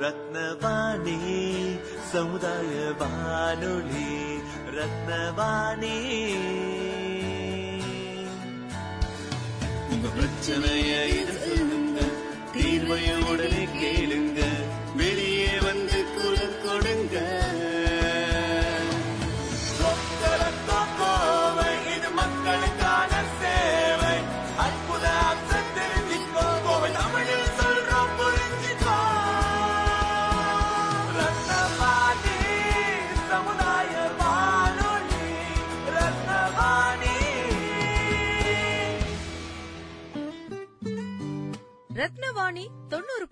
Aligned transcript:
ரத்னவாணி 0.00 1.18
சமுதாய 2.12 2.92
வானொலி 2.98 4.12
ரத்னவாணி. 4.76 5.96
உங்க 9.90 10.08
பிரச்சனையை 10.14 11.10
தீர்வையும் 12.54 13.19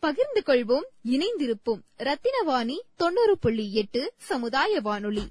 பகிர்ந்து 0.00 0.42
கொள்வோம் 0.46 0.86
இணைந்திருப்போம். 1.10 1.80
ரத்தினவாணி 1.98 2.80
தொண்ணூறு 2.96 3.38
புள்ளி 3.38 3.74
எட்டு 3.74 4.12
சமுதாய 4.18 4.80
வானொலி 4.80 5.28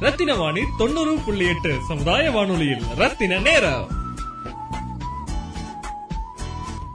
ரத்தினவாணி 0.00 0.64
தொண்ணூறு 0.78 1.18
புள்ளி 1.24 1.46
எட்டு 1.46 1.78
சமுதாய 1.88 2.30
வானொலியில் 2.30 2.82
ரத்தின 2.94 3.38
நேரம். 3.38 3.88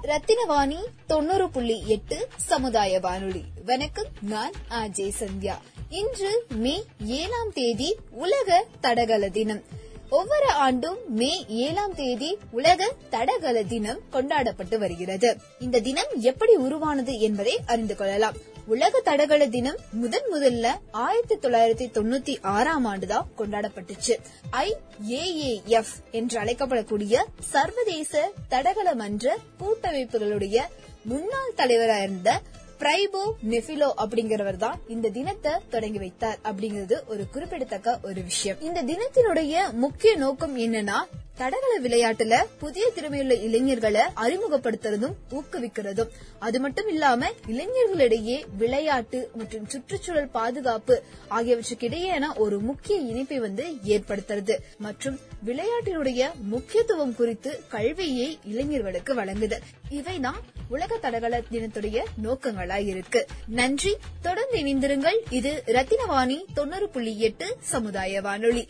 ரத்தினவாணி 0.03 0.85
தொண்ணூறு 1.07 1.49
புள்ளி 1.49 1.83
எட்டு 1.87 2.29
சமுதாய 2.35 2.99
வானொலி 2.99 3.43
வணக்கம் 3.65 4.07
நான் 4.21 4.51
ஆஜே 4.69 5.11
சந்தியா. 5.19 5.57
இன்று 5.89 6.45
மே 6.55 6.83
ஏழாம் 6.99 7.51
தேதி 7.53 7.97
உலக 8.11 8.67
தடகள 8.81 9.29
தினம். 9.29 9.63
ஒவ்வொரு 10.09 10.49
ஆண்டும் 10.49 10.97
மே 11.07 11.45
ஏழாம் 11.47 11.95
தேதி 11.95 12.37
உலக 12.51 12.91
தடகள 13.09 13.63
தினம் 13.63 13.99
கொண்டாடப்பட்டு 14.09 14.79
வருகிறது. 14.79 15.37
இந்த 15.59 15.79
தினம் 15.79 16.11
எப்படி 16.19 16.55
உருவானது 16.55 17.19
என்பதை 17.19 17.59
அறிந்து 17.65 17.95
கொள்ளலாம். 17.95 18.33
உலக 18.67 18.99
தடகள 18.99 19.47
தினம் 19.47 19.77
முதன் 19.91 20.27
முதல்ல 20.31 20.67
ஆயிரத்தி 20.91 21.35
தொள்ளாயிரத்தி 21.35 21.87
தொண்ணூத்தி 21.97 22.37
ஆறாம் 22.41 22.85
ஆண்டுதான் 22.85 23.25
கொண்டாடப்பட்டுச்சு. 23.37 24.15
ஐ 24.49 24.77
ஏஏஎஃப் 25.09 25.95
என்று 26.11 26.39
அழைக்கப்படக்கூடிய 26.39 27.23
சர்வதேச 27.39 28.31
தடகள 28.47 28.93
மன்ற 28.93 29.37
கூட்டமைப்புகளுடைய 29.59 30.59
முன்னாள் 31.03 31.53
தலைவராக 31.55 32.03
இருந்த 32.03 32.41
பிரைபோ 32.79 33.21
நெஃபிலோ 33.49 33.87
அப்படிங்கிறவர் 33.97 34.57
தான் 34.57 34.79
இந்த 34.87 35.09
தினத்தை 35.09 35.51
தொடங்கி 35.69 35.97
வைத்தார் 35.97 36.37
அப்படிங்கிறது 36.43 37.07
ஒரு 37.07 37.29
குறிப்பிடத்தக்க 37.29 37.99
ஒரு 38.03 38.21
விஷயம். 38.23 38.61
இந்த 38.61 38.83
தினத்தினுடைய 38.83 39.71
முக்கிய 39.71 40.15
நோக்கம் 40.15 40.57
என்னன்னா 40.57 40.97
தடகள 41.39 41.79
விளையாட்டுல 41.79 42.45
புதிய 42.59 42.91
திறமையுள்ள 42.95 43.33
இளைஞர்களை 43.41 44.01
அறிமுகப்படுத்துறதும் 44.15 45.13
ஊக்குவிக்கிறதும். 45.31 46.09
அது 46.39 46.59
மட்டும் 46.59 46.87
இல்லாம 46.87 47.29
இளைஞர்களிடையே 47.47 48.43
விளையாட்டு 48.57 49.29
மற்றும் 49.33 49.69
சுற்றுச்சூழல் 49.69 50.27
பாதுகாப்பு 50.27 51.03
ஆகியவற்றுக்கு 51.27 51.87
இடையேயான 51.87 52.37
ஒரு 52.37 52.59
முக்கிய 52.59 52.97
இணைப்பை 52.97 53.39
வந்து 53.39 53.63
ஏற்படுத்துறது. 53.85 54.55
மற்றும் 54.77 55.19
விளையாட்டினுடைய 55.45 56.31
முக்கியத்துவம் 56.41 57.15
குறித்து 57.15 57.61
கல்வியை 57.67 58.39
இளைஞர்களுக்கு 58.43 59.15
வழங்குது. 59.15 59.57
இவைதான் 59.89 60.39
உலக 60.69 60.97
தடகள 60.97 61.41
தினத்துடைய 61.51 62.03
நோக்கங்களா 62.23 62.85
இருக்கு. 62.85 63.27
நன்றி. 63.47 63.97
தொடர்ந்து 64.21 64.57
இணைந்திருங்கள். 64.57 65.17
இது 65.29 65.63
ரத்தினவாணி 65.67 66.43
தொண்ணூறு 66.53 66.89
புள்ளி 66.89 67.19
எட்டு 67.19 67.57
சமுதாய 67.61 68.21
வானொலி. 68.21 68.67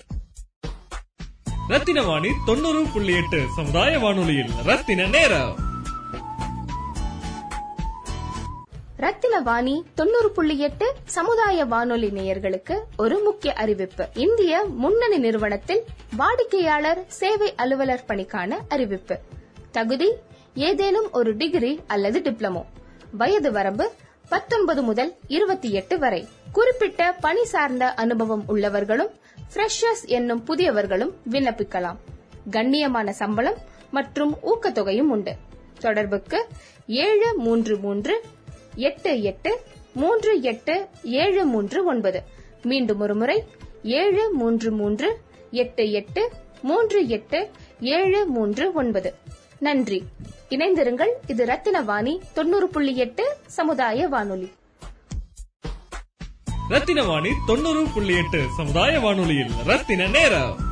ரத்தினவாணி 1.69 2.29
தொண்ணூறு 2.45 2.85
புள்ளி 2.93 3.13
எட்டு 3.13 3.45
சமுதாய 3.55 3.99
வானொலியில் 3.99 4.49
ரத்தின 4.65 5.07
நேரம். 5.07 5.55
ரத்தினவாணி 8.97 9.81
தொண்ணூறு 9.95 10.31
புள்ளி 10.31 10.59
எட்டு 10.59 10.95
சமுதாய 11.05 11.65
வானொலி 11.65 12.07
நேயர்களுக்கு 12.07 12.79
ஒரு 12.97 13.19
முக்கிய 13.19 13.53
அறிவிப்பு. 13.53 14.07
இந்திய 14.13 14.63
முன்னணி 14.63 15.17
நிறுவனத்தில் 15.17 15.83
வாடிக்கையாளர் 16.17 17.05
சேவை 17.07 17.53
அலுவலர் 17.55 18.03
பணிக்கான 18.07 18.53
அறிவிப்பு. 18.69 19.19
தகுதி 19.71 20.13
ஏதேனும் 20.55 21.11
ஒரு 21.11 21.37
டிகிரி 21.37 21.79
அல்லது 21.87 22.19
டிப்ளமோ. 22.19 22.65
வயது 23.11 23.51
வரம்பு 23.51 23.91
பத்தொன்பது 24.29 24.81
முதல் 24.81 25.15
இருபத்தி 25.27 25.71
எட்டு 25.71 25.99
வரை. 25.99 26.27
குறிப்பிட்ட 26.51 27.15
பணி 27.21 27.45
சார்ந்த 27.45 27.93
அனுபவம் 27.93 28.43
உள்ளவர்களும் 28.47 29.09
ஃப்ரெஷர்ஸ் 29.53 30.05
என்னும் 30.05 30.43
புதியவர்களும் 30.47 31.13
விண்ணப்பிக்கலாம். 31.31 31.95
கண்ணியமான 32.51 33.09
சம்பளம் 33.09 33.57
மற்றும் 33.91 34.37
ஊக்கத்தொகையும் 34.45 35.09
உண்டு. 35.09 35.35
தொடர்புக்கு 35.79 36.47
ஏழு 36.87 37.33
மூன்று 37.37 37.77
மூன்று 37.77 38.21
எட்டு 38.75 39.21
எட்டு 39.21 39.59
மூன்று 39.93 40.41
எட்டு 40.41 40.87
ஏழு 41.03 41.45
மூன்று 41.45 41.83
ஒன்பது. 41.83 42.23
மீண்டும் 42.63 42.99
ஒருமுறை 42.99 43.43
ஏழு 43.83 44.31
மூன்று 44.33 44.71
மூன்று 44.71 45.19
எட்டு 45.51 45.91
எட்டு 45.91 46.29
மூன்று 46.61 47.07
எட்டு 47.07 47.49
ஏழு 47.79 48.25
மூன்று 48.25 48.73
ஒன்பது. 48.73 49.13
நன்றி. 49.59 50.03
இணைந்திருங்கள். 50.49 51.09
இது 51.27 51.45
ரத்தினவாணி 51.45 52.19
தொண்ணூறு 52.33 52.67
புள்ளி 52.67 52.95
எட்டு 52.95 53.37
சமுதாய 53.45 54.07
வானொலி. 54.07 54.51
ரத்தினவாணி 56.69 57.29
தொண்ணூறு 57.45 57.87
புள்ளி 57.93 58.17
எட்டு. 58.17 58.45
சமுதாய 58.57 58.99
வானொலியில் 58.99 59.51
ரத்தின 59.65 60.07
நேரம். 60.07 60.67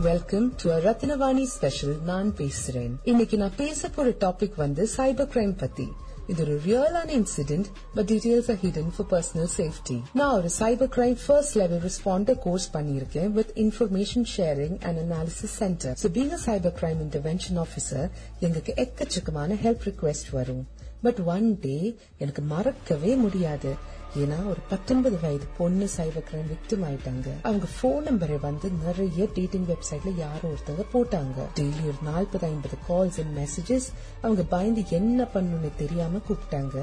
வெல்கம் 0.00 0.52
டு 0.56 0.70
ரத்னவாணி 0.70 1.42
ஸ்பெஷல் 1.42 1.98
நான் 2.04 2.34
பேசுறேன். 2.36 2.94
இன்னைக்கு 3.02 3.36
நான் 3.36 3.56
பேச 3.56 3.88
போற 3.88 4.08
டாபிக் 4.08 4.52
வந்து 4.56 4.88
சைபர் 4.96 5.28
கிரைம் 5.34 5.58
பத்தி. 5.58 5.92
இது 6.32 6.42
ஒரு 6.44 6.56
ரியலான 6.66 7.08
incident 7.18 7.68
but 7.94 8.08
details 8.10 8.50
are 8.54 8.60
hidden 8.64 8.90
for 8.96 9.08
personal 9.12 9.50
safety 9.56 9.96
நான் 10.12 10.34
ஒரு 10.38 10.50
cyber 10.58 10.90
crime 10.96 11.16
first 11.26 11.56
level 11.56 11.82
responder 11.88 12.38
course 12.46 12.68
பண்ணியிருக்கேன் 12.76 13.32
with 13.38 13.52
information 13.64 14.28
sharing 14.36 14.76
and 14.88 15.00
analysis 15.04 15.56
centre 15.62 15.96
so 16.02 16.10
being 16.18 16.36
cyber 16.46 16.76
crime 16.80 17.00
intervention 17.06 17.60
officer 17.64 18.06
எங்களுக்கு 18.40 18.74
எக்கச்சக்கமான 18.84 19.58
ஹெல்ப் 19.64 19.86
ரிக்வெஸ்ட் 19.90 20.30
வரும். 20.30 20.62
பட் 21.02 21.20
ஒன் 21.34 21.48
டே 21.60 21.78
எனக்கு 22.18 22.42
மறக்கவே 22.42 23.14
முடியாது. 23.24 23.72
ஏன்னா 24.20 24.36
ஒரு 24.50 24.60
பத்தொன்பது 24.68 25.16
வயது 25.22 25.46
பொண்ணு 25.58 25.86
சைபர் 25.96 26.24
கிரைம் 26.28 26.48
விக்டிம் 26.52 26.84
ஆயிட்டாங்க. 26.86 27.28
அவங்க 27.48 27.66
போன் 27.80 28.06
நம்பரை 28.06 28.38
வந்து 28.40 28.68
நிறைய 28.84 29.26
டேட்டிங் 29.34 29.66
வெப்சைட்ல 29.66 30.12
யாரோ 30.16 30.44
ஒருத்தங்க 30.52 30.84
போட்டாங்க. 30.94 31.38
டெய்லி 31.58 31.82
ஒரு 31.90 32.00
நாற்பது 32.08 32.46
ஐம்பது 32.46 32.78
கால்ஸ் 32.88 33.18
அண்ட் 33.22 33.34
மெசேஜஸ் 33.38 33.86
அவங்க 34.22 34.44
பயந்து 34.54 34.84
என்ன 34.98 35.28
பண்ணுன்னு 35.34 35.70
தெரியாம 35.82 36.20
கூப்பிட்டாங்க. 36.28 36.76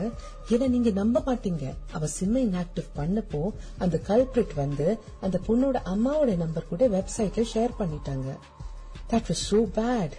ஏன்னா 0.50 0.68
நீங்க 0.75 0.90
நம்ப 1.02 1.24
மாட்டீங்க. 1.25 1.66
அவ 1.92 2.08
சிம்ம 2.08 2.40
இன்ஆக்டிவ் 2.40 2.88
பண்ணப்போ 2.96 3.42
அந்த 3.78 4.00
கல்பிரிட் 4.08 4.56
வந்து 4.56 4.88
அந்த 5.22 5.40
பொண்ணோட 5.48 5.80
அம்மாவோட 5.96 6.38
நம்பர் 6.44 6.70
கூட 6.70 6.88
வெப்சைட்ல 6.88 7.46
ஷேர் 7.54 7.75
பண்ணிட்டாங்க. 7.81 8.30
That 9.12 9.30
was 9.31 9.46
so 9.52 9.60
bad 9.80 10.18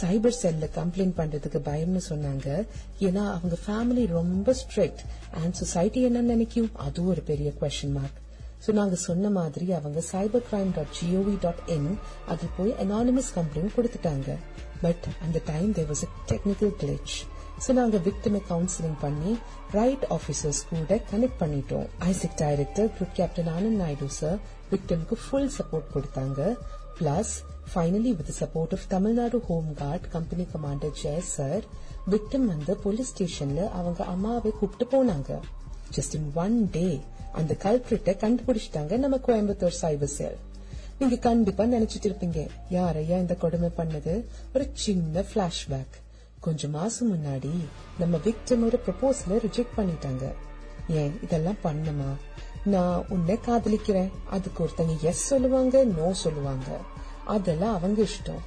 cyber 0.00 0.36
செல்ல 0.42 0.68
கம்ப்ளைண்ட் 0.76 1.16
பண்றதுக்கு 1.18 1.60
பயம்னு 1.68 2.00
சொன்னாங்க. 2.08 2.46
ஏன்னா 3.06 3.24
அவங்க 3.36 3.56
ஃபேமிலி 3.66 4.04
ரொம்ப 4.06 4.54
ஸ்ட்ரிக்ட் 4.62 5.02
அண்ட் 5.40 5.54
சொசைட்டி 5.60 6.02
என்ன 6.02 6.20
நினைக்கும்? 6.20 6.70
அதுவும் 6.86 7.10
ஒரு 7.10 7.22
பெரிய 7.30 7.52
கொஸ்டின் 7.60 7.94
மார்க் 7.98 8.18
சோ 8.66 8.72
நாங்க 8.72 8.96
சொன்ன 9.06 9.30
மாதிரி 9.30 9.72
அவங்க 9.72 10.02
cyber 10.12 10.46
crime 10.50 10.70
dot 10.76 10.94
gov 10.98 11.34
dot 11.40 11.62
in 11.66 11.90
அதில் 12.26 12.54
போய் 12.56 12.72
அனானிமஸ் 12.84 13.32
கம்ப்ளைண்ட் 13.36 13.74
கொடுத்துட்டாங்க. 13.76 14.36
பட் 14.80 15.04
அந்த 15.24 15.40
time 15.44 15.72
there 15.72 15.90
was 15.90 16.04
a 16.06 16.10
technical 16.32 16.74
glitch 16.82 17.16
so 17.66 17.72
நாங்க 17.72 17.98
விக்டிமை 17.98 18.40
கவுன்சிலிங் 18.50 18.98
பண்ணி 19.00 19.38
ரைட் 19.70 20.04
ஆபீசர்ஸ் 20.16 20.60
கூட 20.70 21.00
கனெக்ட் 21.12 21.40
பண்ணிட்டோம். 21.40 21.86
ISAC 22.10 22.36
director 22.36 22.90
group 22.96 23.16
captain 23.20 23.50
Anand 23.56 23.80
Naidu 23.82 24.10
sir 24.20 24.38
விக்டிமுக்கு 24.72 25.16
full 25.24 25.50
support 25.58 25.92
கொடுத்தாங்க. 25.94 26.40
Plus 27.00 27.34
finally 27.72 28.12
with 28.18 28.32
support 28.40 28.74
of 28.76 28.86
Tamil Nadu 28.88 29.38
home 29.48 29.74
guard 29.74 30.06
company 30.08 30.46
commander 30.52 30.96
Jaya 31.02 31.18
sir 31.18 31.64
victim 32.10 32.46
வந்து 32.52 32.76
police 32.76 33.12
ஸ்டேஷன்ல 33.12 33.68
அவங்க 33.78 34.04
அம்மாவை 34.04 34.50
கூப்பிட்டு 34.60 34.86
போனாங்க. 34.94 35.30
ஜஸ்ட் 35.96 36.14
இன் 36.18 36.30
ஒன் 36.34 36.68
டே 36.70 37.00
அந்த 37.32 37.56
கல்பிரிட்ட 37.64 38.12
கண்டுபிடிச்சிட்டாங்க 38.24 38.96
நம்ம 38.96 39.16
கோயம்புத்தூர் 39.26 39.78
சைபர் 39.82 40.14
செல் 40.18 40.38
நீங்க 40.98 41.16
கண்டிப்பா 41.16 41.64
நினைச்சிட்டு 41.64 42.08
இருப்பீங்க 42.10 42.40
யாரையா 42.70 43.16
இந்த 43.24 43.34
கொடுமை 43.34 43.70
பண்ணது? 43.76 44.14
ஒரு 44.54 44.70
சின்ன 44.72 45.24
பிளாஷ்பேக் 45.34 45.96
கொஞ்ச 46.40 46.68
மாசம் 46.68 47.10
முன்னாடி 47.14 47.52
நம்ம 47.98 48.16
விக்டிமோட 48.24 48.76
ப்ரப்போசல 48.86 49.38
ரிஜெக்ட் 49.46 49.76
பண்ணிட்டாங்க. 49.76 50.24
ஏன் 50.88 51.14
இதெல்லாம் 51.22 51.62
பண்ணுமா 51.62 52.10
நான் 52.74 53.04
உன்னை 53.08 53.34
காதலிக்கிறேன். 53.46 54.12
அதுக்கு 54.30 54.58
ஒருத்தங்க 54.64 54.94
எஸ் 55.10 55.24
சொல்லுவாங்க 55.26 55.84
நோ 55.96 56.12
சொல்லுவாங்க. 56.24 56.68
அதெல்லாம் 57.24 57.74
அவங்க 57.74 58.02
இஷ்டம். 58.02 58.42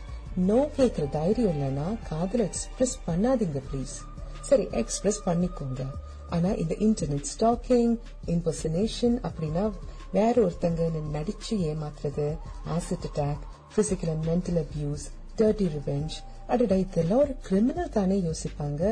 நோ 0.49 0.59
கேக்குற 0.77 1.05
தைரியம் 1.09 1.55
இல்லைன்னா 1.55 1.87
காதல 2.09 2.43
எக்ஸ்பிரஸ் 2.43 2.95
பண்ணாதீங்க 3.07 3.61
ப்ளீஸ் 3.69 3.95
சரி 4.41 4.67
எக்ஸ்பிரஸ் 4.71 5.21
பண்ணிக்கோங்க. 5.25 5.81
ஆனா 6.29 6.49
இந்த 6.63 6.75
இன்டர்நெட் 6.79 7.29
ஸ்டாக்கிங் 7.33 7.95
இம்பர்சனேஷன் 8.25 9.15
அப்படின்னா 9.29 9.63
வேற 10.11 10.35
ஒருத்தங்க 10.41 10.89
நடிச்சு 11.13 11.53
ஏமாத்துறது 11.69 12.27
acid 12.75 13.07
attack 13.07 13.41
physical 13.75 14.11
and 14.13 14.25
mental 14.29 14.59
abuse 14.63 15.05
dirty 15.37 15.67
revenge 15.75 16.15
அடடா 16.47 16.75
இதெல்லாம் 16.75 17.19
ஒரு 17.19 17.35
கிரிமினல் 17.41 17.89
தானே 17.89 18.17
யோசிப்பாங்க. 18.27 18.83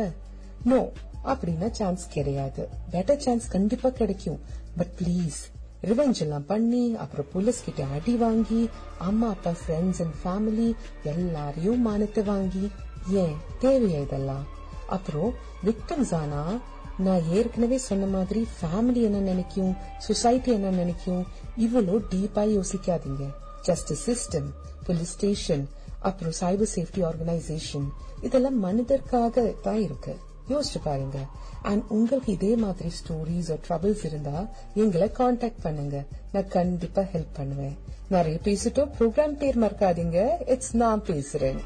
நோ 0.64 0.80
அப்படின்னா 1.25 1.71
சான்ஸ் 1.71 2.07
கிடையாது. 2.07 2.69
பெட்டர் 2.92 3.18
சான்ஸ் 3.18 3.48
கண்டிப்பா 3.48 3.89
கிடைக்கும். 3.89 4.39
பட் 4.77 4.94
ப்ளீஸ் 5.01 5.39
ரிவெஞ்ச் 5.83 6.19
எல்லாம் 6.19 6.45
பண்ணி 6.45 6.95
அப்புறம் 6.95 7.25
போலீஸ் 7.33 7.63
கிட்ட 7.63 7.86
அடி 7.86 8.16
வாங்கி 8.16 8.69
அம்மா 8.98 9.30
அப்பா 9.30 9.51
ஃப்ரெண்ட்ஸ் 9.51 10.01
அண்ட் 10.04 10.18
ஃபேமிலி 10.24 10.75
எல்லாரையும் 11.04 11.81
மானத்தை 11.81 12.24
வாங்கி 12.24 12.71
ஏன்? 13.10 13.36
தேவையா 13.62 14.01
இதெல்லாம்? 14.01 14.48
அப்புறம் 14.88 15.33
விக்டம்ஸ் 15.63 16.16
ஆனா 16.16 16.60
நான் 16.98 17.24
ஏற்கனவே 17.30 17.77
சொன்ன 17.77 18.06
மாதிரி 18.06 18.48
ஃபேமிலி 18.62 19.01
என்ன 19.01 19.19
நினைக்கும்? 19.19 19.75
சொசைட்டி 19.98 20.51
என்ன 20.51 20.69
நினைக்கும்? 20.69 21.25
இவ்வளோ 21.57 22.04
டீப்பா 22.10 22.44
யோசிக்காதீங்க. 22.57 23.25
ஜஸ்ட் 23.68 23.94
சிஸ்டம் 24.06 24.50
போலீஸ் 24.83 25.13
ஸ்டேஷன் 25.13 25.69
அப்புறம் 26.00 26.33
சைபர் 26.39 26.71
சேஃப்டி 26.75 27.04
ஆர்கனைசேஷன் 27.04 27.88
இதெல்லாம் 28.21 28.63
மனிதர்க்காக 28.63 29.62
தான் 29.62 29.81
இருக்கு. 29.81 30.16
யோசிச்சு 30.50 30.81
பாருங்க. 30.84 31.18
அண்ட் 31.62 31.84
உங்களுக்கு 31.88 32.34
இதே 32.34 32.56
மாதிரி 32.56 32.90
ஸ்டோரிஸ் 32.90 33.60
ட்ரபிள்ஸ் 33.69 34.06
இருந்தா 34.06 34.48
எங்களை 34.75 35.12
காண்டாக்ட் 35.12 35.62
பண்ணுங்க. 35.62 36.04
நான் 36.31 36.48
கண்டிப்பா 36.48 37.01
ஹெல்ப் 37.01 37.34
பண்ணுவேன். 37.34 37.78
நிறைய 38.10 38.40
பேசிட்டோம். 38.44 38.92
ப்ரோக்ராம் 39.00 39.38
பேர் 39.38 39.60
மறக்காதீங்க. 39.60 40.30
இட்ஸ் 40.48 40.75
நான் 40.75 41.04
பேசுறேன். 41.04 41.57